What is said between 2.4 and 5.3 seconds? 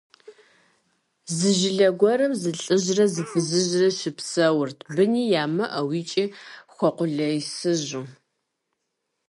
зы лӀыжьрэ зы фызыжьрэ щыпсэурт, быни